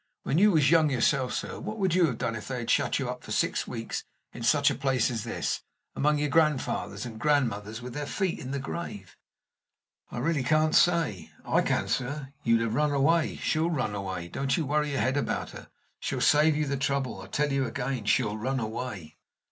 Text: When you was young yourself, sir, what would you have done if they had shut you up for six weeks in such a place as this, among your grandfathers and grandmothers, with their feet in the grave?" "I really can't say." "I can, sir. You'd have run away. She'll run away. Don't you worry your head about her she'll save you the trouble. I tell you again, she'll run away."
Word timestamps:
When 0.23 0.39
you 0.39 0.49
was 0.51 0.71
young 0.71 0.89
yourself, 0.89 1.31
sir, 1.31 1.59
what 1.59 1.77
would 1.77 1.93
you 1.93 2.07
have 2.07 2.17
done 2.17 2.35
if 2.35 2.47
they 2.47 2.57
had 2.57 2.71
shut 2.71 2.97
you 2.97 3.07
up 3.07 3.23
for 3.23 3.31
six 3.31 3.67
weeks 3.67 4.03
in 4.33 4.41
such 4.41 4.71
a 4.71 4.75
place 4.75 5.11
as 5.11 5.23
this, 5.25 5.61
among 5.95 6.17
your 6.17 6.27
grandfathers 6.27 7.05
and 7.05 7.19
grandmothers, 7.19 7.83
with 7.83 7.93
their 7.93 8.07
feet 8.07 8.39
in 8.39 8.49
the 8.49 8.57
grave?" 8.57 9.15
"I 10.09 10.17
really 10.17 10.41
can't 10.41 10.73
say." 10.73 11.29
"I 11.45 11.61
can, 11.61 11.87
sir. 11.87 12.33
You'd 12.41 12.61
have 12.61 12.73
run 12.73 12.91
away. 12.91 13.35
She'll 13.35 13.69
run 13.69 13.93
away. 13.93 14.27
Don't 14.27 14.57
you 14.57 14.65
worry 14.65 14.89
your 14.89 15.01
head 15.01 15.17
about 15.17 15.51
her 15.51 15.69
she'll 15.99 16.19
save 16.19 16.55
you 16.55 16.65
the 16.65 16.77
trouble. 16.77 17.21
I 17.21 17.27
tell 17.27 17.51
you 17.51 17.67
again, 17.67 18.05
she'll 18.05 18.37
run 18.39 18.59
away." 18.59 19.17